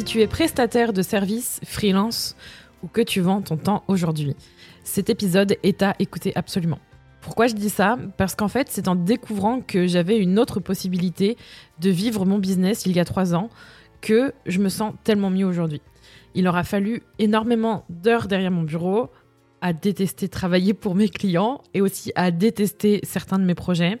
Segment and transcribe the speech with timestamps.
[0.00, 2.34] Si tu es prestataire de services, freelance
[2.82, 4.34] ou que tu vends ton temps aujourd'hui,
[4.82, 6.78] cet épisode est à écouter absolument.
[7.20, 7.98] Pourquoi je dis ça?
[8.16, 11.36] Parce qu'en fait, c'est en découvrant que j'avais une autre possibilité
[11.80, 13.50] de vivre mon business il y a trois ans
[14.00, 15.82] que je me sens tellement mieux aujourd'hui.
[16.34, 19.10] Il aura fallu énormément d'heures derrière mon bureau
[19.60, 23.98] à détester travailler pour mes clients et aussi à détester certains de mes projets,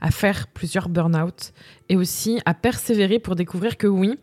[0.00, 1.52] à faire plusieurs burn-out
[1.88, 4.20] et aussi à persévérer pour découvrir que oui,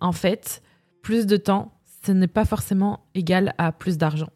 [0.00, 0.62] en fait,
[1.02, 1.72] plus de temps,
[2.04, 4.30] ce n'est pas forcément égal à plus d'argent.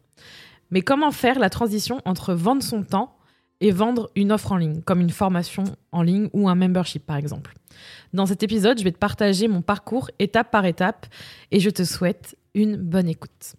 [0.71, 3.17] Mais comment faire la transition entre vendre son temps
[3.61, 7.17] et vendre une offre en ligne, comme une formation en ligne ou un membership par
[7.17, 7.55] exemple?
[8.13, 11.07] Dans cet épisode, je vais te partager mon parcours étape par étape
[11.51, 13.57] et je te souhaite une bonne écoute.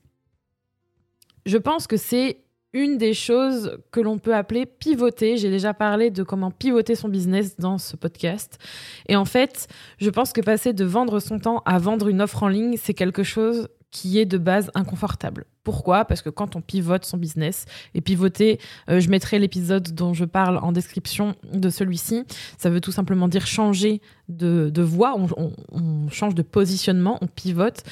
[1.46, 2.45] Je pense que c'est
[2.76, 5.38] une des choses que l'on peut appeler pivoter.
[5.38, 8.60] J'ai déjà parlé de comment pivoter son business dans ce podcast.
[9.08, 9.68] Et en fait,
[9.98, 12.94] je pense que passer de vendre son temps à vendre une offre en ligne, c'est
[12.94, 15.46] quelque chose qui est de base inconfortable.
[15.64, 16.04] Pourquoi?
[16.04, 20.26] Parce que quand on pivote son business, et pivoter, euh, je mettrai l'épisode dont je
[20.26, 22.26] parle en description de celui-ci,
[22.58, 27.84] ça veut tout simplement dire changer de, voie, on, change de positionnement, on pivote.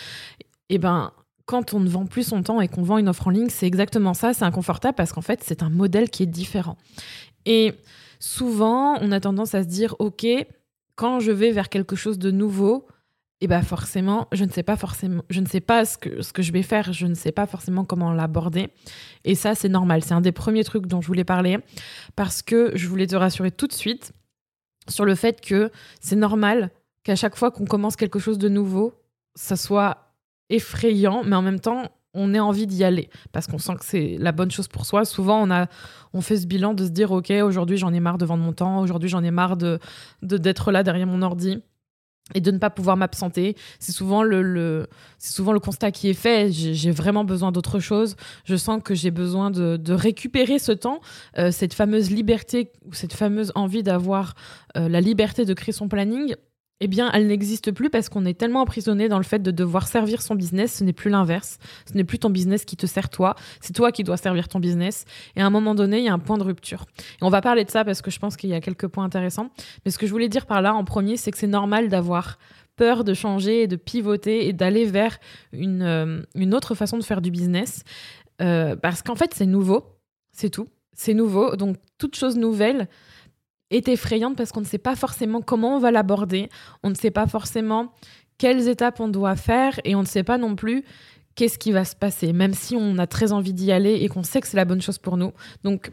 [0.67, 1.13] Et ben,
[1.45, 3.67] quand on ne vend plus son temps et qu'on vend une offre en ligne, c'est
[3.67, 6.77] exactement ça, c'est inconfortable parce qu'en fait, c'est un modèle qui est différent.
[7.45, 7.73] Et
[8.19, 10.25] souvent, on a tendance à se dire, OK,
[10.95, 12.87] quand je vais vers quelque chose de nouveau,
[13.41, 16.31] et bah forcément, je ne sais pas forcément, je ne sais pas ce que, ce
[16.31, 18.69] que je vais faire, je ne sais pas forcément comment l'aborder.
[19.25, 20.01] Et ça, c'est normal.
[20.01, 21.57] C'est un des premiers trucs dont je voulais parler
[22.15, 24.13] parce que je voulais te rassurer tout de suite
[24.87, 26.71] sur le fait que c'est normal
[27.03, 28.93] qu'à chaque fois qu'on commence quelque chose de nouveau,
[29.35, 30.02] ça soit
[30.49, 31.83] effrayant, mais en même temps,
[32.13, 35.05] on ait envie d'y aller parce qu'on sent que c'est la bonne chose pour soi.
[35.05, 35.67] Souvent, on a,
[36.13, 38.53] on fait ce bilan de se dire, ok, aujourd'hui j'en ai marre de vendre mon
[38.53, 39.79] temps, aujourd'hui j'en ai marre de
[40.21, 41.61] d'être là derrière mon ordi
[42.33, 43.55] et de ne pas pouvoir m'absenter.
[43.79, 44.87] C'est souvent le,
[45.17, 46.51] c'est souvent le constat qui est fait.
[46.51, 48.15] J'ai vraiment besoin d'autre chose.
[48.45, 51.01] Je sens que j'ai besoin de, récupérer ce temps,
[51.37, 54.35] euh, cette fameuse liberté ou cette fameuse envie d'avoir
[54.77, 56.35] euh, la liberté de créer son planning
[56.79, 59.87] eh bien, elle n'existe plus parce qu'on est tellement emprisonné dans le fait de devoir
[59.87, 60.79] servir son business.
[60.79, 61.57] Ce n'est plus l'inverse.
[61.89, 63.35] Ce n'est plus ton business qui te sert toi.
[63.61, 65.05] C'est toi qui dois servir ton business.
[65.35, 66.85] Et à un moment donné, il y a un point de rupture.
[66.97, 69.05] Et on va parler de ça parce que je pense qu'il y a quelques points
[69.05, 69.49] intéressants.
[69.85, 72.37] Mais ce que je voulais dire par là, en premier, c'est que c'est normal d'avoir
[72.75, 75.19] peur de changer et de pivoter et d'aller vers
[75.51, 77.83] une, euh, une, autre façon de faire du business.
[78.41, 79.85] Euh, parce qu'en fait, c'est nouveau.
[80.31, 80.67] C'est tout.
[80.93, 81.55] C'est nouveau.
[81.55, 82.89] Donc, toute chose nouvelle
[83.73, 86.49] est effrayante parce qu'on ne sait pas forcément comment on va l'aborder,
[86.83, 87.93] on ne sait pas forcément
[88.37, 90.83] quelles étapes on doit faire et on ne sait pas non plus
[91.35, 94.23] qu'est-ce qui va se passer, même si on a très envie d'y aller et qu'on
[94.23, 95.31] sait que c'est la bonne chose pour nous.
[95.63, 95.91] Donc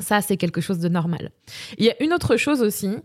[0.00, 1.30] ça, c'est quelque chose de normal.
[1.78, 2.96] Il y a une autre chose aussi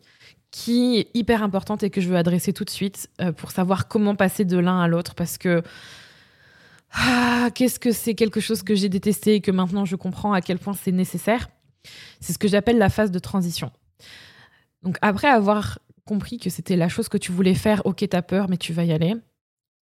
[0.52, 3.88] qui est hyper importante et que je veux adresser tout de suite euh, pour savoir
[3.88, 5.64] comment passer de l'un à l'autre parce que
[6.92, 10.42] ah, qu'est-ce que c'est quelque chose que j'ai détesté et que maintenant je comprends à
[10.42, 11.50] quel point c'est nécessaire.
[12.20, 13.72] C'est ce que j'appelle la phase de transition.
[14.84, 18.50] Donc après avoir compris que c'était la chose que tu voulais faire, ok, t'as peur,
[18.50, 19.16] mais tu vas y aller.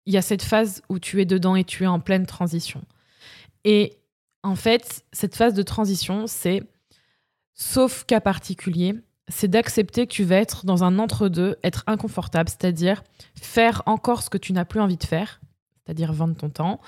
[0.07, 2.83] Il y a cette phase où tu es dedans et tu es en pleine transition.
[3.65, 3.99] Et
[4.43, 6.63] en fait, cette phase de transition, c'est,
[7.55, 8.95] sauf cas particulier,
[9.29, 13.03] c'est d'accepter que tu vas être dans un entre-deux, être inconfortable, c'est-à-dire
[13.35, 15.41] faire encore ce que tu n'as plus envie de faire,
[15.85, 16.81] c'est-à-dire vendre ton temps,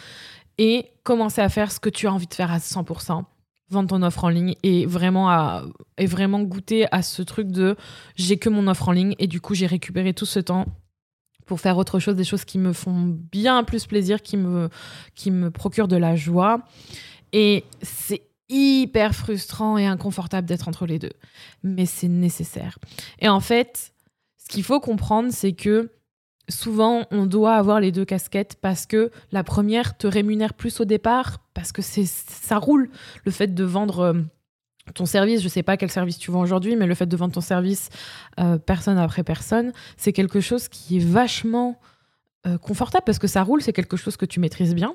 [0.59, 3.25] et commencer à faire ce que tu as envie de faire à 100%,
[3.71, 5.65] vendre ton offre en ligne et vraiment à
[5.97, 7.77] et vraiment goûter à ce truc de
[8.17, 10.67] j'ai que mon offre en ligne et du coup j'ai récupéré tout ce temps
[11.47, 14.69] pour faire autre chose, des choses qui me font bien plus plaisir, qui me
[15.15, 16.61] qui me procurent de la joie
[17.33, 21.13] et c'est hyper frustrant et inconfortable d'être entre les deux,
[21.63, 22.79] mais c'est nécessaire.
[23.21, 23.93] Et en fait,
[24.37, 25.93] ce qu'il faut comprendre, c'est que
[26.51, 30.85] souvent on doit avoir les deux casquettes parce que la première te rémunère plus au
[30.85, 32.91] départ parce que c'est ça roule
[33.25, 34.15] le fait de vendre euh,
[34.95, 37.33] ton service, je sais pas quel service tu vends aujourd'hui, mais le fait de vendre
[37.33, 37.89] ton service
[38.39, 41.79] euh, personne après personne, c'est quelque chose qui est vachement
[42.47, 44.95] euh, confortable parce que ça roule, c'est quelque chose que tu maîtrises bien.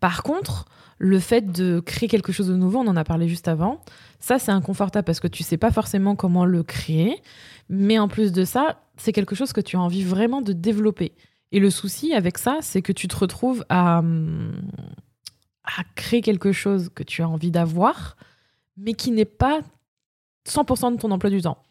[0.00, 0.66] Par contre,
[0.98, 3.80] le fait de créer quelque chose de nouveau, on en a parlé juste avant,
[4.20, 7.20] ça c'est inconfortable parce que tu sais pas forcément comment le créer,
[7.68, 11.12] mais en plus de ça, c'est quelque chose que tu as envie vraiment de développer.
[11.52, 14.02] Et le souci avec ça, c'est que tu te retrouves à,
[15.64, 18.16] à créer quelque chose que tu as envie d'avoir,
[18.76, 19.60] mais qui n'est pas
[20.48, 21.62] 100% de ton emploi du temps.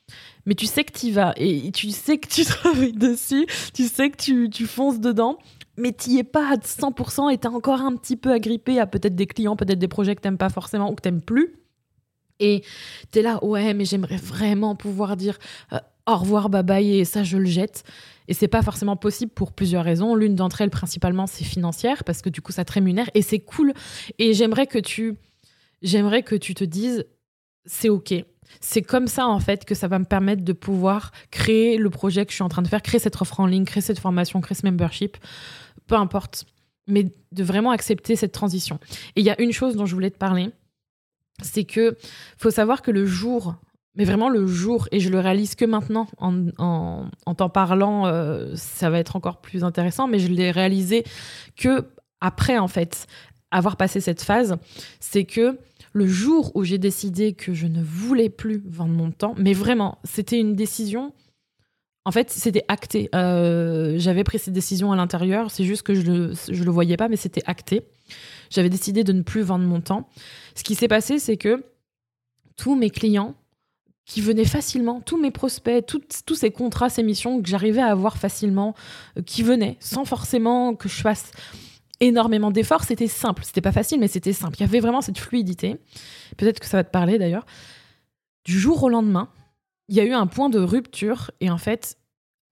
[0.46, 3.84] Mais tu sais que tu y vas et tu sais que tu travailles dessus, tu
[3.84, 5.38] sais que tu, tu fonces dedans,
[5.78, 8.88] mais tu n'y es pas à 100% et tu encore un petit peu agrippé à
[8.88, 11.56] peut-être des clients, peut-être des projets que tu pas forcément ou que tu plus.
[12.40, 12.64] Et
[13.12, 15.38] tu es là, ouais, mais j'aimerais vraiment pouvoir dire
[15.74, 17.84] euh, au revoir, bye bye, et ça, je le jette.
[18.28, 20.16] Et c'est pas forcément possible pour plusieurs raisons.
[20.16, 23.40] L'une d'entre elles, principalement, c'est financière, parce que du coup, ça te rémunère et c'est
[23.40, 23.74] cool.
[24.20, 25.16] Et j'aimerais que tu,
[25.82, 27.06] j'aimerais que tu te dises,
[27.66, 28.14] c'est OK.
[28.62, 32.26] C'est comme ça, en fait, que ça va me permettre de pouvoir créer le projet
[32.26, 34.40] que je suis en train de faire, créer cette offre en ligne, créer cette formation,
[34.40, 35.18] créer ce membership,
[35.88, 36.46] peu importe.
[36.88, 38.80] Mais de vraiment accepter cette transition.
[39.18, 40.52] Et il y a une chose dont je voulais te parler,
[41.42, 41.98] c'est que
[42.38, 43.56] faut savoir que le jour
[43.98, 48.54] mais vraiment le jour, et je le réalise que maintenant, en, en, t'en parlant, euh,
[48.56, 51.04] ça va être encore plus intéressant, mais je l'ai réalisé
[51.56, 51.84] que
[52.22, 53.08] après, en fait,
[53.50, 54.58] avoir passé cette phase,
[55.00, 55.58] c'est que
[55.94, 59.98] le jour où j'ai décidé que je ne voulais plus vendre mon temps, mais vraiment,
[60.04, 61.12] c'était une décision.
[62.06, 63.10] En fait, c'était acté.
[63.16, 66.98] Euh, j'avais pris cette décision à l'intérieur, c'est juste que je le, je le voyais
[66.98, 67.82] pas, mais c'était acté.
[68.50, 70.08] J'avais décidé de ne plus vendre mon temps.
[70.56, 71.64] Ce qui s'est passé, c'est que
[72.56, 73.36] tous mes clients
[74.06, 78.18] qui venaient facilement, tous mes prospects, tous ces contrats, ces missions que j'arrivais à avoir
[78.18, 78.74] facilement,
[79.18, 81.32] euh, qui venaient sans forcément que je fasse
[82.00, 82.86] énormément d'efforts.
[82.86, 83.44] C'était simple.
[83.44, 84.56] C'était pas facile, mais c'était simple.
[84.58, 85.78] Il y avait vraiment cette fluidité.
[86.38, 87.46] Peut-être que ça va te parler d'ailleurs.
[88.46, 89.30] Du jour au lendemain,
[89.90, 91.98] il y a eu un point de rupture et en fait,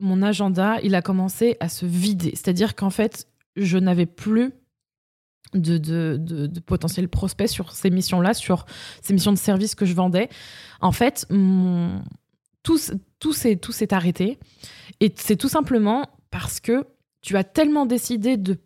[0.01, 2.31] mon agenda, il a commencé à se vider.
[2.31, 4.51] C'est-à-dire qu'en fait, je n'avais plus
[5.53, 8.65] de, de, de, potentiels prospects sur ces missions-là, sur
[9.01, 10.29] ces missions de service que je vendais.
[10.81, 11.27] En fait,
[12.63, 12.79] tout,
[13.19, 14.39] tout s'est arrêté.
[14.99, 16.85] Et c'est tout simplement parce que
[17.21, 18.57] tu as tellement décidé de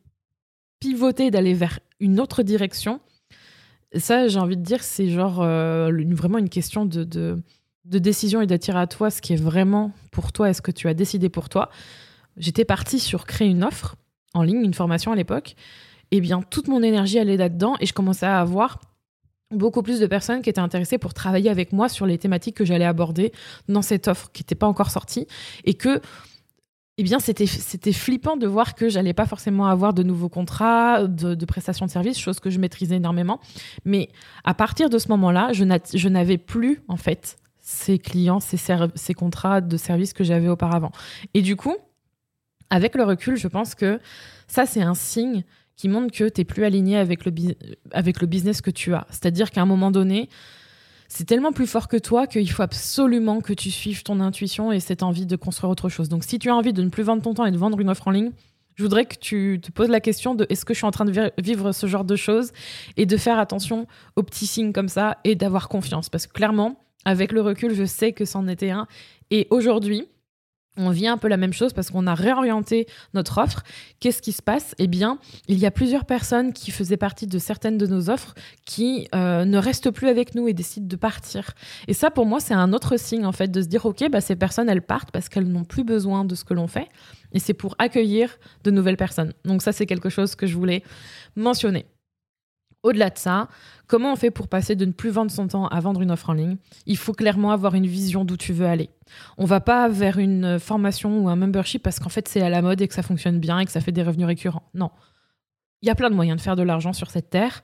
[0.80, 3.02] pivoter, d'aller vers une autre direction.
[3.96, 7.42] ça, j'ai envie de dire, c'est genre euh, vraiment une question de, de,
[7.86, 10.72] de décision et d'attirer à toi ce qui est vraiment pour toi est ce que
[10.72, 11.70] tu as décidé pour toi.
[12.38, 13.96] J'étais partie sur créer une offre
[14.34, 15.56] en ligne, une formation à l'époque
[16.11, 18.79] eh bien, toute mon énergie allait là-dedans et je commençais à avoir
[19.51, 22.65] beaucoup plus de personnes qui étaient intéressées pour travailler avec moi sur les thématiques que
[22.65, 23.31] j'allais aborder
[23.67, 25.27] dans cette offre qui n'était pas encore sortie
[25.65, 26.01] et que
[27.01, 27.45] eh bien, c'était,
[27.94, 32.19] flippant de voir que j'allais pas forcément avoir de nouveaux contrats, de, prestations de services,
[32.19, 33.39] chose que je maîtrisais énormément.
[33.85, 34.09] Mais
[34.44, 39.77] à partir de ce moment-là, je, n'avais plus, en fait, ces clients, ces contrats de
[39.77, 40.91] services que j'avais auparavant.
[41.33, 41.77] Et du coup,
[42.69, 44.01] avec le recul, je pense que
[44.50, 45.45] ça, c'est un signe
[45.80, 47.31] qui montre que tu n'es plus aligné avec le,
[47.92, 49.08] avec le business que tu as.
[49.12, 50.28] C'est-à-dire qu'à un moment donné,
[51.08, 54.81] c'est tellement plus fort que toi qu'il faut absolument que tu suives ton intuition et
[54.81, 56.10] cette envie de construire autre chose.
[56.10, 57.90] Donc si tu as envie de ne plus vendre ton temps et de vendre une
[57.90, 58.31] offre en ligne,
[58.76, 61.06] je voudrais que tu te poses la question de est-ce que je suis en train
[61.06, 62.52] de vivre ce genre de choses
[62.98, 63.88] et de faire attention
[64.18, 66.10] aux petits signes comme ça et d'avoir confiance.
[66.10, 68.86] Parce que clairement, avec le recul, je sais que c'en était un.
[69.31, 70.10] Et aujourd'hui,
[70.80, 73.64] on vit un peu la même chose parce qu'on a réorienté notre offre.
[74.00, 74.74] Qu'est-ce qui se passe?
[74.80, 78.34] Eh bien, il y a plusieurs personnes qui faisaient partie de certaines de nos offres
[78.66, 81.52] qui euh, ne restent plus avec nous et décident de partir.
[81.88, 84.21] Et ça, pour moi, c'est un autre signe, en fait, de se dire, OK, bah,
[84.21, 86.88] ces personnes, elles partent parce qu'elles n'ont plus besoin de ce que l'on fait.
[87.33, 89.33] Et c'est pour accueillir de nouvelles personnes.
[89.45, 90.83] Donc ça, c'est quelque chose que je voulais
[91.36, 91.86] mentionner.
[92.81, 93.50] Au-delà de ça,
[93.88, 96.30] comment on fait pour passer de ne plus vendre son temps à vendre une offre
[96.30, 96.57] en ligne?
[96.86, 98.90] Il faut clairement avoir une vision d'où tu veux aller.
[99.38, 102.62] On va pas vers une formation ou un membership parce qu'en fait c'est à la
[102.62, 104.64] mode et que ça fonctionne bien et que ça fait des revenus récurrents.
[104.74, 104.92] Non.
[105.81, 107.64] Il y a plein de moyens de faire de l'argent sur cette terre.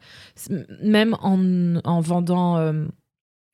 [0.81, 2.85] Même en, vendant euh,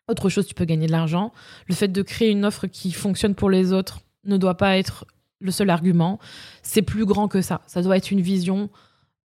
[0.07, 1.31] autre chose, tu peux gagner de l'argent.
[1.67, 5.05] Le fait de créer une offre qui fonctionne pour les autres ne doit pas être
[5.39, 6.19] le seul argument.
[6.61, 7.61] C'est plus grand que ça.
[7.65, 8.69] Ça doit être une vision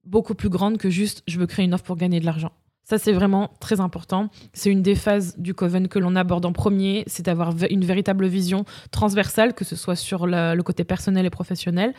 [0.07, 2.53] beaucoup plus grande que juste je veux créer une offre pour gagner de l'argent.
[2.89, 4.29] Ça, c'est vraiment très important.
[4.53, 8.29] C'est une des phases du Coven que l'on aborde en premier, c'est d'avoir une véritable
[8.29, 11.95] vision transversale, que ce soit sur le côté personnel et professionnel.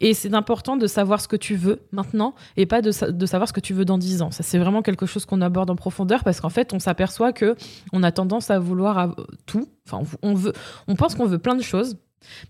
[0.00, 3.54] Et c'est important de savoir ce que tu veux maintenant et pas de, savoir ce
[3.54, 4.30] que tu veux dans 10 ans.
[4.30, 7.56] Ça, c'est vraiment quelque chose qu'on aborde en profondeur parce qu'en fait, on s'aperçoit que
[7.94, 9.70] on a tendance à vouloir tout.
[9.88, 10.52] Enfin, on, veut,
[10.86, 11.96] on pense qu'on veut plein de choses,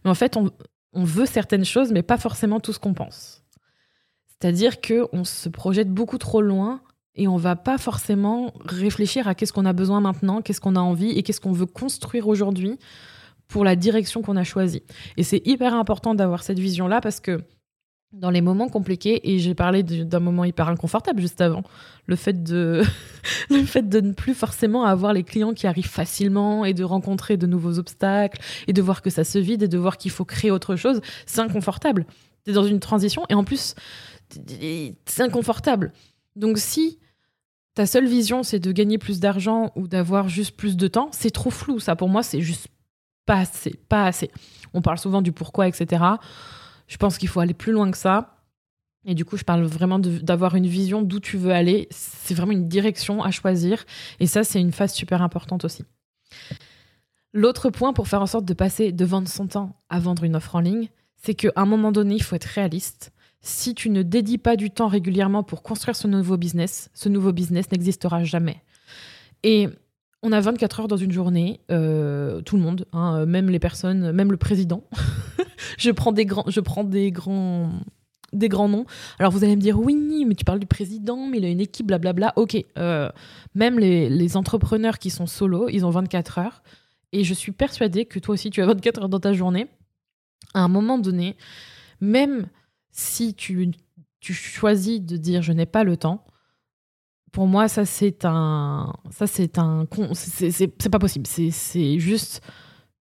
[0.05, 0.51] mais en fait, on,
[0.93, 3.45] on veut certaines choses, mais pas forcément tout ce qu'on pense.
[4.41, 6.81] C'est-à-dire qu'on se projette beaucoup trop loin
[7.15, 10.81] et on va pas forcément réfléchir à qu'est-ce qu'on a besoin maintenant, qu'est-ce qu'on a
[10.81, 12.79] envie et qu'est-ce qu'on veut construire aujourd'hui
[13.49, 14.83] pour la direction qu'on a choisie.
[15.17, 17.41] Et c'est hyper important d'avoir cette vision-là parce que
[18.13, 21.63] dans les moments compliqués, et j'ai parlé d'un moment hyper inconfortable juste avant,
[22.07, 22.83] le fait, de
[23.51, 27.37] le fait de ne plus forcément avoir les clients qui arrivent facilement et de rencontrer
[27.37, 30.25] de nouveaux obstacles et de voir que ça se vide et de voir qu'il faut
[30.25, 32.07] créer autre chose, c'est inconfortable.
[32.45, 33.75] Tu es dans une transition et en plus,
[34.31, 35.93] c'est inconfortable.
[36.35, 36.99] Donc si
[37.75, 41.31] ta seule vision c'est de gagner plus d'argent ou d'avoir juste plus de temps, c'est
[41.31, 41.81] trop flou.
[41.81, 42.69] Ça pour moi, c'est juste
[43.27, 44.31] pas assez, pas assez.
[44.73, 46.05] On parle souvent du pourquoi, etc.
[46.87, 48.33] Je pense qu'il faut aller plus loin que ça.
[49.05, 51.87] Et du coup, je parle vraiment d'avoir une vision d'où tu veux aller.
[51.91, 53.85] C'est vraiment une direction à choisir.
[54.19, 55.85] Et ça, c'est une phase super importante aussi.
[57.33, 60.35] L'autre point pour faire en sorte de passer de vendre son temps à vendre une
[60.35, 63.13] offre en ligne, c'est qu'à un moment donné, il faut être réaliste.
[63.41, 67.33] Si tu ne dédies pas du temps régulièrement pour construire ce nouveau business, ce nouveau
[67.33, 68.63] business n'existera jamais.
[69.43, 69.69] Et
[70.23, 74.11] on a 24 heures dans une journée, euh, tout le monde, hein, même les personnes,
[74.13, 74.83] même le président.
[75.79, 77.71] je prends des grands, je prends des grands,
[78.33, 78.87] des grands noms.
[79.19, 81.61] Alors vous allez me dire oui, mais tu parles du président, mais il a une
[81.61, 82.33] équipe, blablabla.
[82.37, 83.09] Ok, euh,
[83.55, 86.63] même les, les, entrepreneurs qui sont solo, ils ont 24 heures.
[87.13, 89.69] Et je suis persuadée que toi aussi tu as 24 heures dans ta journée.
[90.55, 91.37] À un moment donné,
[92.01, 92.49] même
[92.97, 93.71] si tu,
[94.21, 96.25] tu choisis de dire je n'ai pas le temps,
[97.31, 101.27] pour moi, ça c'est un, ça c'est un, c'est pas possible.
[101.27, 102.41] C'est juste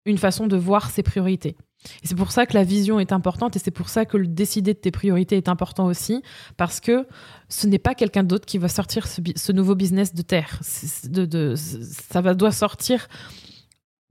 [0.06, 1.56] une façon de voir ses priorités.
[2.04, 4.28] Et c'est pour ça que la vision est importante et c'est pour ça que le
[4.28, 6.22] décider de tes priorités est important aussi,
[6.58, 7.08] parce que
[7.48, 10.60] ce n'est pas quelqu'un d'autre qui va sortir ce, nouveau business de terre.
[11.06, 13.08] De, de, ça va, doit sortir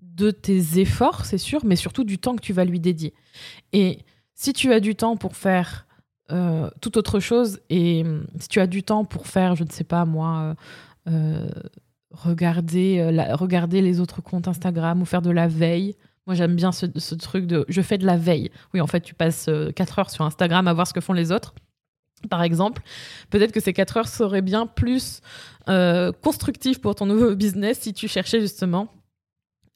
[0.01, 3.13] de tes efforts, c'est sûr, mais surtout du temps que tu vas lui dédier.
[3.75, 3.99] Et
[4.37, 5.87] si tu as du temps pour faire
[6.31, 7.59] euh, toute autre chose.
[7.69, 10.55] Et hum, si tu as du temps pour faire, je ne sais pas moi,
[11.09, 11.51] euh, euh,
[12.13, 13.03] regarder,
[13.33, 15.97] regarder les autres comptes Instagram ou faire de la veille.
[16.27, 18.51] Moi, j'aime bien ce, truc de je fais de la veille.
[18.75, 21.33] Oui, en fait, tu passes 4 heures sur Instagram à voir ce que font les
[21.33, 21.55] autres
[22.29, 22.83] par exemple,
[23.31, 25.21] peut-être que ces 4 heures seraient bien plus
[25.69, 28.89] euh, constructives pour ton nouveau business si tu cherchais justement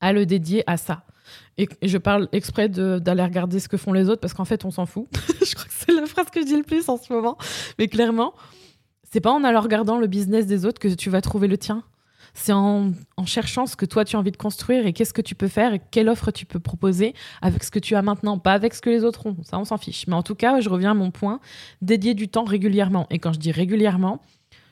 [0.01, 1.05] à le dédier à ça.
[1.61, 4.71] Et, je parle exprès d'aller regarder ce que font les autres parce qu'en fait, on
[4.71, 5.07] s'en fout.
[5.47, 7.37] je crois que c'est la phrase que je dis le plus en ce moment.
[7.79, 8.33] Mais clairement,
[9.11, 11.85] c'est pas en allant regardant le business des autres que tu vas trouver le tien.
[12.33, 15.21] C'est en, en, cherchant ce que toi tu as envie de construire et qu'est-ce que
[15.21, 17.13] tu peux faire et quelle offre tu peux proposer
[17.43, 19.37] avec ce que tu as maintenant, pas avec ce que les autres ont.
[19.43, 20.07] Ça, on s'en fiche.
[20.07, 21.41] Mais en tout cas, je reviens à mon point,
[21.83, 23.07] dédier du temps régulièrement.
[23.11, 24.23] Et quand je dis régulièrement,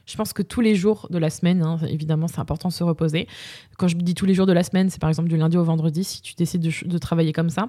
[0.09, 2.83] je pense que tous les jours de la semaine, hein, évidemment, c'est important de se
[2.83, 3.29] reposer.
[3.77, 5.65] Quand je dis tous les jours de la semaine, c'est par exemple du lundi au
[5.65, 7.69] vendredi, si tu décides de, travailler comme ça,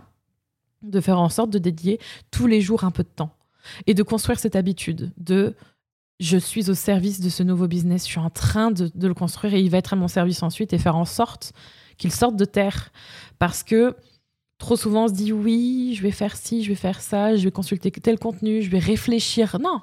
[0.82, 2.00] de faire en sorte de dédier
[2.32, 3.36] tous les jours un peu de temps
[3.88, 5.54] et de construire cette habitude de
[6.22, 9.14] je suis au service de ce nouveau business, je suis en train de, de le
[9.14, 11.52] construire et il va être à mon service ensuite et faire en sorte
[11.98, 12.92] qu'il sorte de terre.
[13.38, 13.96] Parce que
[14.58, 17.44] trop souvent on se dit oui, je vais faire ci, je vais faire ça, je
[17.44, 19.58] vais consulter tel contenu, je vais réfléchir.
[19.62, 19.82] Non,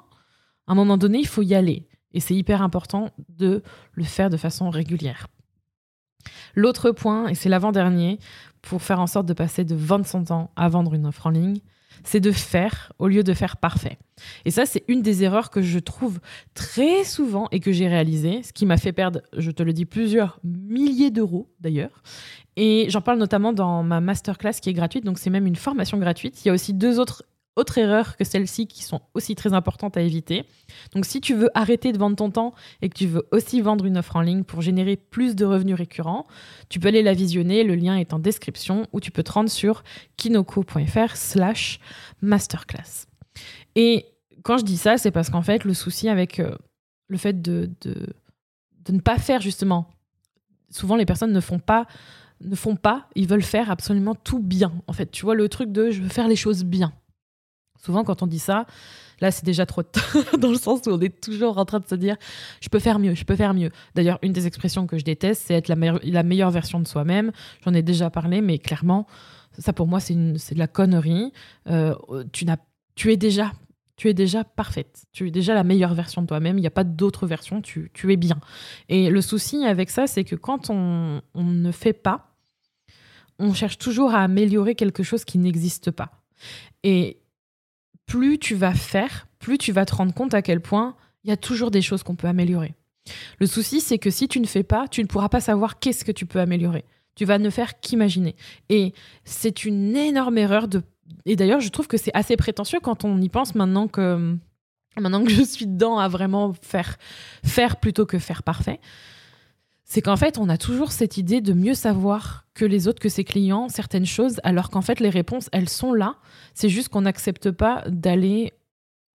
[0.67, 1.87] à un moment donné, il faut y aller.
[2.13, 5.27] Et c'est hyper important de le faire de façon régulière.
[6.55, 8.19] L'autre point, et c'est l'avant-dernier,
[8.61, 11.29] pour faire en sorte de passer de vendre son temps à vendre une offre en
[11.29, 11.59] ligne,
[12.03, 13.97] c'est de faire au lieu de faire parfait.
[14.45, 16.19] Et ça, c'est une des erreurs que je trouve
[16.53, 19.85] très souvent et que j'ai réalisé, ce qui m'a fait perdre, je te le dis,
[19.85, 22.03] plusieurs milliers d'euros d'ailleurs.
[22.55, 25.97] Et j'en parle notamment dans ma masterclass qui est gratuite, donc c'est même une formation
[25.97, 26.43] gratuite.
[26.43, 27.23] Il y a aussi deux autres
[27.57, 30.45] autre erreur que celles-ci qui sont aussi très importantes à éviter.
[30.93, 33.85] Donc si tu veux arrêter de vendre ton temps et que tu veux aussi vendre
[33.85, 36.25] une offre en ligne pour générer plus de revenus récurrents,
[36.69, 39.49] tu peux aller la visionner, le lien est en description ou tu peux te rendre
[39.49, 39.83] sur
[40.15, 41.79] kinoko.fr slash
[42.21, 43.07] masterclass.
[43.75, 44.05] Et
[44.43, 46.55] quand je dis ça, c'est parce qu'en fait, le souci avec euh,
[47.07, 48.13] le fait de, de,
[48.89, 49.89] ne pas faire justement,
[50.69, 51.87] souvent les personnes ne font pas
[52.39, 54.71] ne font pas, ils veulent faire absolument tout bien.
[54.85, 56.93] En fait, tu vois le truc de je veux faire les choses bien.
[57.83, 58.65] Souvent, quand on dit ça,
[59.21, 60.03] là, c'est déjà trop tard,
[60.39, 62.15] dans le sens où on est toujours en train de se dire
[62.61, 63.71] je peux faire mieux, je peux faire mieux.
[63.95, 67.31] D'ailleurs, une des expressions que je déteste, c'est être la, la meilleure version de soi-même.
[67.63, 69.07] J'en ai déjà parlé, mais clairement,
[69.57, 71.31] ça pour moi, c'est de la connerie.
[71.67, 71.95] Euh,
[72.31, 72.45] tu,
[72.95, 73.51] tu es déjà
[73.97, 75.05] tu es déjà parfaite.
[75.11, 76.59] Tu es déjà la meilleure version de toi-même.
[76.59, 77.63] Il n'y a pas d'autre version.
[77.63, 78.39] Tu, tu, es bien.
[78.89, 82.35] Et le souci avec ça, c'est que quand on, on, ne fait pas,
[83.39, 86.11] on cherche toujours à améliorer quelque chose qui n'existe pas.
[86.83, 87.17] Et
[88.07, 91.33] plus tu vas faire, plus tu vas te rendre compte à quel point il y
[91.33, 92.73] a toujours des choses qu'on peut améliorer.
[93.39, 96.03] Le souci, c'est que si tu ne fais pas, tu ne pourras pas savoir qu'est-ce
[96.03, 96.83] que tu peux améliorer.
[97.15, 98.35] Tu vas ne faire qu'imaginer.
[98.69, 100.81] Et c'est une énorme erreur de.
[101.25, 104.35] Et d'ailleurs, je trouve que c'est assez prétentieux quand on y pense maintenant que
[104.99, 106.97] maintenant que je suis dedans à vraiment faire
[107.43, 108.79] faire plutôt que faire parfait
[109.89, 113.07] c'est qu'en fait, on a toujours cette idée de mieux savoir que les autres, que
[113.07, 116.17] ses clients, certaines choses, alors qu'en fait, les réponses, elles sont là.
[116.53, 118.51] C'est juste qu'on n'accepte pas d'aller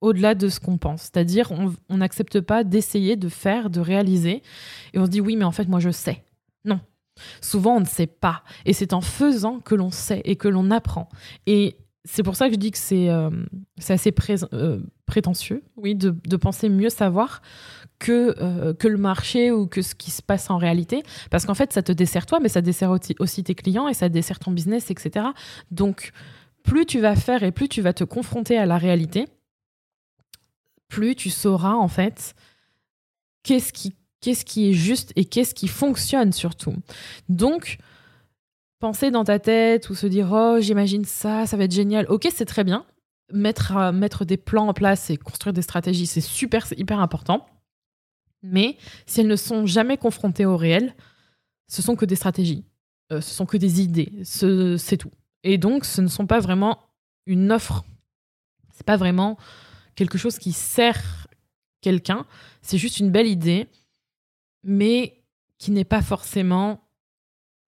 [0.01, 1.03] au-delà de ce qu'on pense.
[1.03, 4.43] C'est-à-dire, on n'accepte pas d'essayer, de faire, de réaliser.
[4.95, 6.25] Et on se dit, oui, mais en fait, moi, je sais.
[6.65, 6.81] Non.
[7.43, 8.43] Souvent, on ne sait pas.
[8.65, 11.11] Et c'est en faisant que l'on sait et que l'on apprend.
[11.47, 13.31] Et c'est pour ça que je dis que c'est euh,
[13.89, 14.13] assez
[14.53, 17.43] euh, prétentieux, oui, de, penser mieux savoir
[18.03, 21.05] que, euh, que le marché ou que ce qui se passe en réalité.
[21.31, 23.95] Parce qu'en fait, ça te dessert toi, mais ça dessert aussi, aussi tes clients et
[23.95, 25.27] ça dessert ton business, etc.
[25.71, 26.11] Donc,
[26.65, 29.29] plus tu vas faire et plus tu vas te confronter à la réalité,
[30.89, 32.35] plus tu sauras en fait
[33.45, 36.75] qu'est-ce qui, qu'est-ce qui est juste et qu'est-ce qui fonctionne surtout.
[37.29, 37.79] Donc,
[38.81, 42.07] penser dans ta tête ou se dire oh j'imagine ça, ça va être génial.
[42.09, 42.85] Ok, c'est très bien.
[43.33, 46.99] Mettre, euh, mettre des plans en place et construire des stratégies, c'est super, c'est hyper
[46.99, 47.47] important.
[48.43, 50.95] Mais si elles ne sont jamais confrontées au réel,
[51.69, 52.65] ce sont que des stratégies,
[53.13, 55.13] euh, ce sont que des idées, c'est tout.
[55.45, 56.79] Et donc, ce ne sont pas vraiment
[57.27, 57.85] une offre.
[58.73, 59.39] C'est pas vraiment
[59.95, 61.27] quelque chose qui sert
[61.81, 62.27] quelqu'un.
[62.63, 63.69] C'est juste une belle idée,
[64.63, 65.23] mais
[65.59, 66.81] qui n'est pas forcément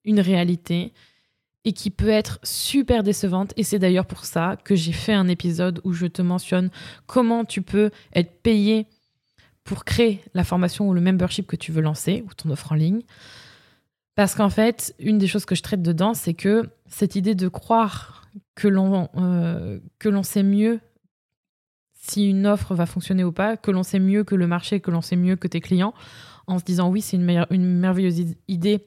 [0.05, 0.93] une réalité
[1.65, 3.53] et qui peut être super décevante.
[3.57, 6.71] Et c'est d'ailleurs pour ça que j'ai fait un épisode où je te mentionne
[7.07, 8.87] comment tu peux être payé
[9.65, 12.75] pour créer la formation ou le membership que tu veux lancer ou ton offre en
[12.75, 13.03] ligne.
[14.15, 17.49] Parce qu'en fait, une des choses que je traite dedans, c'est que cette idée de
[17.49, 19.81] croire que l'on euh,
[20.23, 20.81] sait mieux
[21.95, 24.91] si une offre va fonctionner ou pas, que l'on sait mieux que le marché, que
[24.91, 25.95] l'on sait mieux que tes clients,
[26.47, 28.87] en se disant oui, c'est une merveilleuse idée,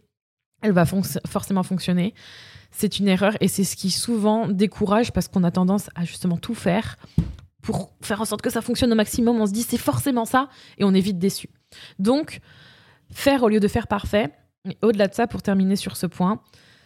[0.62, 2.14] elle va forcément fonctionner.
[2.70, 6.38] C'est une erreur et c'est ce qui souvent décourage parce qu'on a tendance à justement
[6.38, 6.98] tout faire
[7.68, 9.42] pour faire en sorte que ça fonctionne au maximum.
[9.42, 10.48] On se dit c'est forcément ça
[10.78, 11.50] et on est vite déçu.
[12.00, 12.40] Donc,
[13.12, 14.32] faire au lieu de faire parfait.
[14.82, 16.42] Au-delà de ça, pour terminer sur ce point,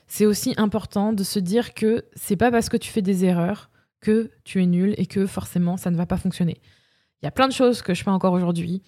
[0.07, 3.69] c'est aussi important de se dire que c'est pas parce que tu fais des erreurs
[4.00, 6.59] que tu es nul et que forcément ça ne va pas fonctionner.
[7.21, 8.81] Il y a plein de choses que je fais encore aujourd'hui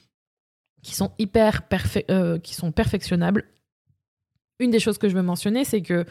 [0.81, 1.61] qui sont hyper
[2.09, 2.39] euh,
[2.75, 3.45] perfectionnables.
[4.57, 6.07] Une des choses que je veux mentionner, c'est que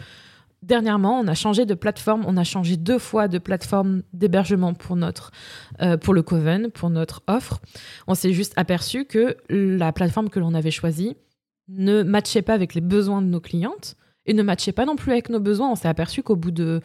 [0.63, 4.97] dernièrement, on a changé de plateforme, on a changé deux fois de plateforme d'hébergement pour
[4.97, 5.31] notre
[5.81, 7.61] euh, pour le Coven, pour notre offre.
[8.07, 11.17] On s'est juste aperçu que la plateforme que l'on avait choisie
[11.69, 15.13] ne matchait pas avec les besoins de nos clientes et ne matchait pas non plus
[15.13, 15.71] avec nos besoins.
[15.71, 16.81] On s'est aperçu qu'au bout de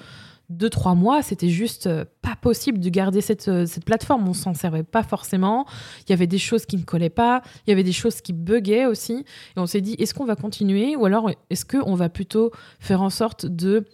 [0.49, 4.27] deux, trois mois, c'était juste euh, pas possible de garder cette, euh, cette plateforme.
[4.27, 5.65] On s'en servait pas forcément.
[6.07, 7.41] Il y avait des choses qui ne collaient pas.
[7.65, 9.25] Il y avait des choses qui buguaient aussi.
[9.55, 13.01] Et on s'est dit, est-ce qu'on va continuer ou alors est-ce qu'on va plutôt faire
[13.01, 13.85] en sorte de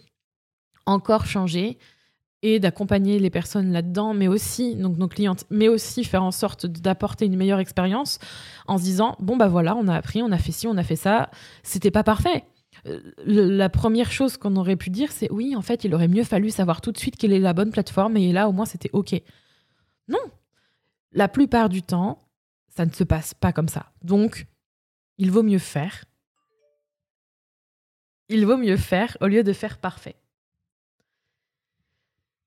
[0.86, 1.78] encore changer
[2.42, 6.66] et d'accompagner les personnes là-dedans, mais aussi, donc nos clientes, mais aussi faire en sorte
[6.66, 8.18] d'apporter une meilleure expérience
[8.66, 10.82] en se disant, bon bah voilà, on a appris, on a fait ci, on a
[10.82, 11.30] fait ça,
[11.62, 12.44] c'était pas parfait
[13.24, 16.50] la première chose qu'on aurait pu dire, c'est oui, en fait, il aurait mieux fallu
[16.50, 19.14] savoir tout de suite quelle est la bonne plateforme et là, au moins, c'était OK.
[20.08, 20.18] Non.
[21.12, 22.18] La plupart du temps,
[22.68, 23.92] ça ne se passe pas comme ça.
[24.02, 24.46] Donc,
[25.18, 26.04] il vaut mieux faire.
[28.28, 30.16] Il vaut mieux faire au lieu de faire parfait.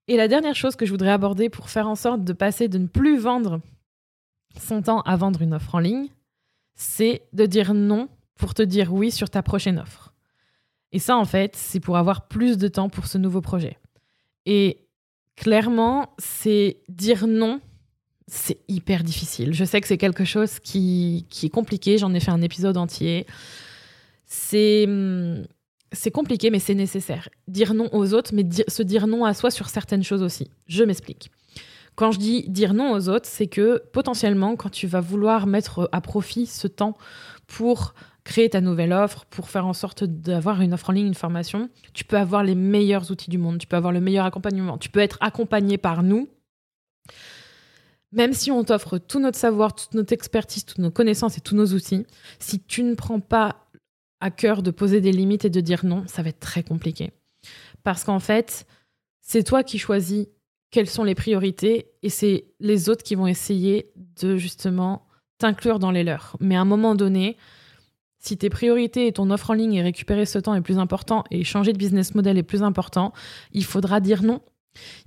[0.08, 2.78] Et la dernière chose que je voudrais aborder pour faire en sorte de passer de
[2.78, 3.62] ne plus vendre
[4.60, 6.08] son temps à vendre une offre en ligne,
[6.76, 10.07] c'est de dire non pour te dire oui sur ta prochaine offre.
[10.98, 13.78] Et ça, en fait, c'est pour avoir plus de temps pour ce nouveau projet.
[14.48, 14.80] Et
[15.36, 17.62] clairement, c'est dire non,
[18.26, 19.54] c'est hyper difficile.
[19.54, 22.00] Je sais que c'est quelque chose qui, qui est compliqué.
[22.00, 23.28] J'en ai fait un épisode entier.
[24.26, 25.46] C'est hum,
[25.92, 27.30] c'est compliqué, mais c'est nécessaire.
[27.48, 30.50] Dire non aux autres, mais se dire non à soi sur certaines choses aussi.
[30.66, 31.30] Je m'explique.
[31.94, 35.90] Quand je dis dire non aux autres, c'est que potentiellement, quand tu vas vouloir mettre
[35.92, 36.98] à profit ce temps
[37.46, 37.94] pour
[38.28, 41.70] créer ta nouvelle offre, pour faire en sorte d'avoir une offre en ligne, une formation,
[41.94, 44.90] tu peux avoir les meilleurs outils du monde, tu peux avoir le meilleur accompagnement, tu
[44.90, 46.28] peux être accompagné par nous.
[48.12, 51.56] Même si on t'offre tout notre savoir, toute notre expertise, toutes nos connaissances et tous
[51.56, 52.06] nos outils,
[52.38, 53.70] si tu ne prends pas
[54.20, 57.12] à cœur de poser des limites et de dire non, ça va être très compliqué.
[57.84, 58.66] Parce qu'en fait,
[59.22, 60.28] c'est toi qui choisis
[60.70, 63.90] quelles sont les priorités et c'est les autres qui vont essayer
[64.22, 66.36] de justement t'inclure dans les leurs.
[66.42, 67.38] Mais à un moment donné,
[68.20, 71.24] si tes priorités et ton offre en ligne et récupérer ce temps est plus important
[71.32, 73.14] et changer de business model est plus important,
[73.52, 74.42] il faudra dire non.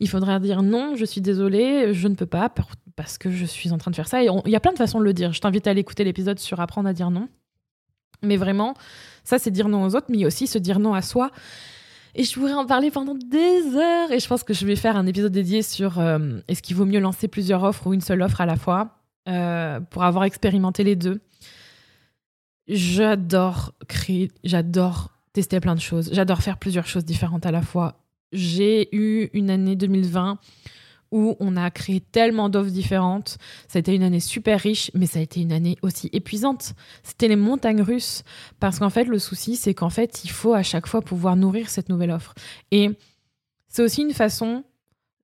[0.01, 2.53] Il faudra dire non, je suis désolée, je ne peux pas
[2.97, 4.23] parce que je suis en train de faire ça.
[4.23, 5.33] Il y a plein de façons de le dire.
[5.33, 7.29] Je t'invite à aller écouter l'épisode sur apprendre à dire non.
[8.23, 8.75] Mais vraiment,
[9.25, 11.31] ça c'est dire non aux autres, mais aussi se dire non à soi.
[12.15, 14.11] Et je pourrais en parler pendant des heures.
[14.11, 16.85] Et je pense que je vais faire un épisode dédié sur euh, est-ce qu'il vaut
[16.85, 18.97] mieux lancer plusieurs offres ou une seule offre à la fois
[19.29, 21.21] euh, pour avoir expérimenté les deux
[22.71, 28.05] j'adore créer, j'adore tester plein de choses, j'adore faire plusieurs choses différentes à la fois.
[28.33, 30.39] J'ai eu une année 2020
[31.13, 33.39] où on a créé tellement d'offres différentes.
[33.67, 36.75] Ça a été une année super riche, mais ça a été une année aussi épuisante.
[37.03, 38.23] C'était les montagnes russes.
[38.61, 41.69] Parce qu'en fait, le souci, c'est qu'en fait, il faut à chaque fois pouvoir nourrir
[41.69, 42.35] cette nouvelle offre.
[42.71, 42.91] Et
[43.67, 44.63] c'est aussi une façon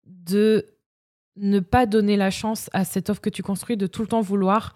[0.06, 0.66] de
[1.37, 4.22] ne pas donner la chance à cette offre que tu construis de tout le temps
[4.22, 4.74] vouloir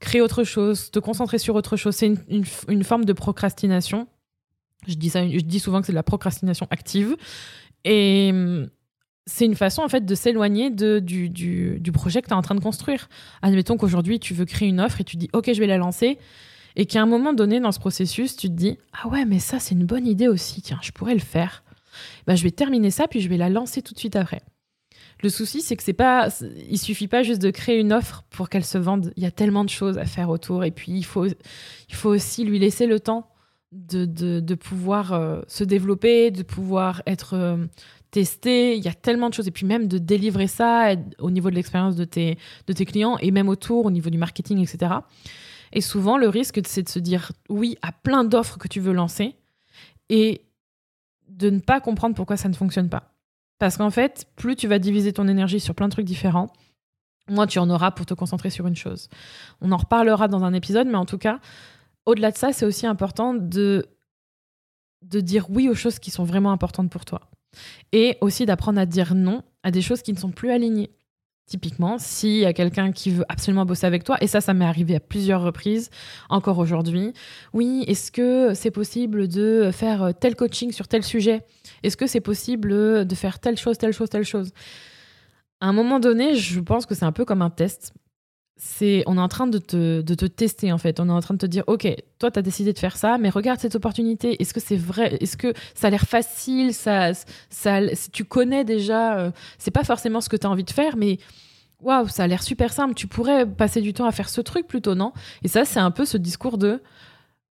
[0.00, 1.94] créer autre chose, te concentrer sur autre chose.
[1.94, 4.08] C'est une, forme de procrastination.
[4.88, 7.16] Je dis, ça, je dis souvent que c'est de la procrastination active.
[7.84, 8.32] Et
[9.26, 12.54] c'est une façon en fait de s'éloigner du, du, projet que tu es en train
[12.54, 13.08] de construire.
[13.42, 16.18] Admettons qu'aujourd'hui tu veux créer une offre et tu dis ok je vais la lancer
[16.76, 19.58] et qu'à un moment donné dans ce processus tu te dis ah ouais mais ça
[19.58, 21.62] c'est une bonne idée aussi tiens je pourrais le faire.
[22.26, 24.42] Ben, je vais terminer ça puis je vais la lancer tout de suite après.
[25.22, 26.28] Le souci, c'est que c'est pas,
[26.74, 29.12] suffit pas juste de créer une offre pour qu'elle se vende.
[29.16, 31.26] Il y a tellement de choses à faire autour, et puis il faut,
[32.04, 33.28] aussi lui laisser le temps
[33.72, 37.66] de, de, pouvoir euh, se développer, de pouvoir être euh,
[38.10, 38.76] testé.
[38.76, 41.54] Il y a tellement de choses, et puis même de délivrer ça au niveau de
[41.54, 44.94] l'expérience de tes, de tes clients, et même autour, au niveau du marketing, etc.
[45.72, 48.92] Et souvent, le risque, c'est de se dire oui à plein d'offres que tu veux
[48.92, 49.36] lancer,
[50.08, 50.46] et
[51.28, 53.12] de ne pas comprendre pourquoi ça ne fonctionne pas.
[53.60, 56.50] Parce qu'en fait, plus tu vas diviser ton énergie sur plein de trucs différents,
[57.28, 59.08] moins tu en auras pour te concentrer sur une chose.
[59.60, 61.40] On en reparlera dans un épisode, mais en tout cas,
[62.06, 63.86] au-delà de ça, c'est aussi important de,
[65.02, 67.20] de dire oui aux choses qui sont vraiment importantes pour toi.
[67.92, 70.90] Et aussi d'apprendre à dire non à des choses qui ne sont plus alignées.
[71.50, 74.64] Typiquement, s'il y a quelqu'un qui veut absolument bosser avec toi, et ça, ça m'est
[74.64, 75.90] arrivé à plusieurs reprises,
[76.28, 77.12] encore aujourd'hui.
[77.52, 81.42] Oui, est-ce que c'est possible de faire tel coaching sur tel sujet?
[81.82, 84.52] Est-ce que c'est possible de faire telle chose, telle chose, telle chose?
[85.60, 87.94] À un moment donné, je pense que c'est un peu comme un test
[89.06, 91.00] on est en train de te, de te, tester en fait.
[91.00, 91.86] On est en train de te dire ok,
[92.18, 94.40] toi tu as décidé de faire ça, mais regarde cette opportunité.
[94.40, 95.16] Est-ce que c'est vrai?
[95.20, 96.74] Est-ce que ça a l'air facile?
[96.74, 97.12] Ça,
[97.48, 97.80] ça,
[98.12, 99.18] tu connais déjà.
[99.18, 101.18] Euh, c'est pas forcément ce que tu as envie de faire, mais
[101.80, 102.94] waouh, ça a l'air super simple.
[102.94, 105.12] Tu pourrais passer du temps à faire ce truc plutôt, non?
[105.42, 106.82] Et ça, c'est un peu ce discours de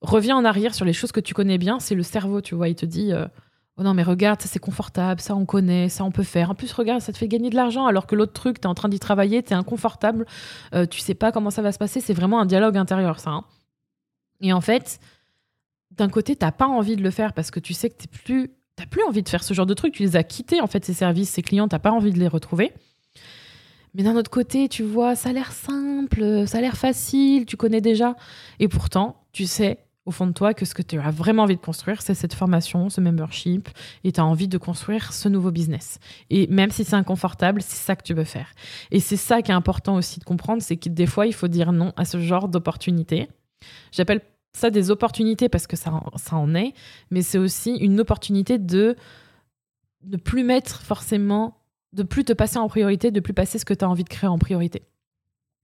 [0.01, 1.79] reviens en arrière sur les choses que tu connais bien.
[1.79, 2.69] C'est le cerveau, tu vois.
[2.69, 3.25] Il te dit euh,
[3.77, 6.51] Oh non, mais regarde, ça c'est confortable, ça on connaît, ça on peut faire.
[6.51, 8.67] En plus, regarde, ça te fait gagner de l'argent, alors que l'autre truc, tu es
[8.67, 10.27] en train d'y travailler, tu es inconfortable,
[10.75, 11.99] euh, tu sais pas comment ça va se passer.
[11.99, 13.31] C'est vraiment un dialogue intérieur, ça.
[13.31, 13.45] Hein.
[14.41, 14.99] Et en fait,
[15.91, 18.51] d'un côté, t'as pas envie de le faire parce que tu sais que t'es plus,
[18.75, 19.93] t'as plus envie de faire ce genre de truc.
[19.95, 22.27] Tu les as quittés, en fait, ces services, ces clients, t'as pas envie de les
[22.27, 22.73] retrouver.
[23.95, 27.57] Mais d'un autre côté, tu vois, ça a l'air simple, ça a l'air facile, tu
[27.57, 28.15] connais déjà.
[28.59, 31.55] Et pourtant, tu sais au fond de toi que ce que tu as vraiment envie
[31.55, 33.69] de construire, c'est cette formation, ce membership,
[34.03, 35.99] et tu as envie de construire ce nouveau business.
[36.29, 38.51] Et même si c'est inconfortable, c'est ça que tu veux faire.
[38.91, 41.47] Et c'est ça qui est important aussi de comprendre, c'est que des fois, il faut
[41.47, 43.29] dire non à ce genre d'opportunités.
[43.91, 44.21] J'appelle
[44.55, 46.73] ça des opportunités parce que ça, ça en est,
[47.09, 48.95] mais c'est aussi une opportunité de
[50.05, 51.57] ne plus mettre forcément,
[51.93, 54.09] de plus te passer en priorité, de plus passer ce que tu as envie de
[54.09, 54.83] créer en priorité.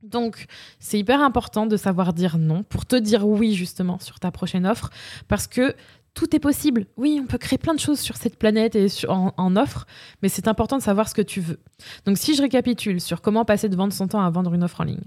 [0.02, 0.46] Donc,
[0.80, 4.66] c'est hyper important de savoir dire non pour te dire oui justement sur ta prochaine
[4.66, 4.90] offre
[5.28, 5.76] parce que
[6.14, 6.86] tout est possible.
[6.98, 9.86] Oui, on peut créer plein de choses sur cette planète et en, offre,
[10.22, 11.60] mais c'est important de savoir ce que tu veux.
[12.06, 14.82] Donc, si je récapitule sur comment passer de vendre son temps à vendre une offre
[14.82, 15.04] en ligne,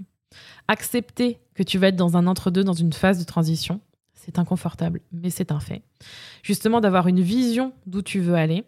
[0.67, 3.81] accepter que tu vas être dans un entre-deux, dans une phase de transition,
[4.13, 5.83] c'est inconfortable, mais c'est un fait.
[6.41, 8.63] Justement, d'avoir une vision d'où tu veux aller,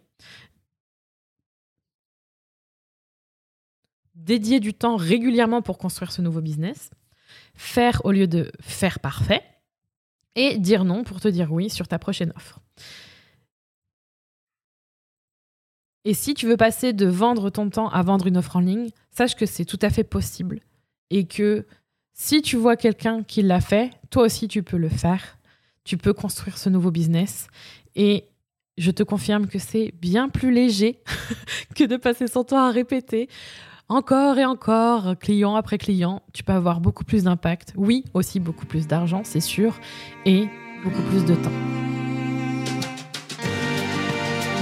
[4.16, 6.90] dédier du temps régulièrement pour construire ce nouveau business,
[7.54, 9.44] faire au lieu de faire parfait,
[10.36, 12.60] et dire non pour te dire oui sur ta prochaine offre.
[16.04, 18.90] Et si tu veux passer de vendre ton temps à vendre une offre en ligne,
[19.12, 20.60] sache que c'est tout à fait possible.
[21.10, 21.66] Et que
[22.14, 25.38] si tu vois quelqu'un qui l'a fait, toi aussi tu peux le faire.
[25.84, 27.48] Tu peux construire ce nouveau business.
[27.96, 28.26] Et
[28.78, 31.02] je te confirme que c'est bien plus léger
[31.76, 33.28] que de passer son temps à répéter
[33.88, 37.74] encore et encore, client après client, tu peux avoir beaucoup plus d'impact.
[37.76, 39.76] Oui, aussi beaucoup plus d'argent, c'est sûr,
[40.26, 40.48] et
[40.84, 41.52] beaucoup plus de temps.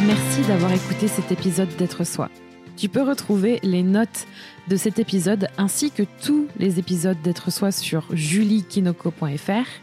[0.05, 2.29] Merci d'avoir écouté cet épisode d'être soi.
[2.75, 4.27] Tu peux retrouver les notes
[4.67, 9.82] de cet épisode ainsi que tous les épisodes d'être soi sur juliekinoko.fr